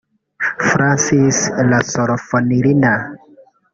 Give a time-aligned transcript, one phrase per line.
[0.69, 1.37] Francis
[1.69, 2.93] Rasolofonirina